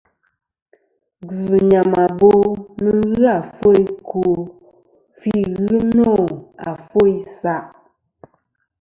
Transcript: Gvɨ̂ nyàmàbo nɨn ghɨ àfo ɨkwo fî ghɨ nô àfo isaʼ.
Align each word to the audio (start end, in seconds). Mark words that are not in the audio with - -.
Gvɨ̂ 1.27 1.55
nyàmàbo 1.69 2.29
nɨn 2.81 2.97
ghɨ 3.13 3.23
àfo 3.37 3.67
ɨkwo 3.85 4.23
fî 5.19 5.33
ghɨ 5.63 5.77
nô 5.95 6.09
àfo 6.69 6.99
isaʼ. 7.17 7.63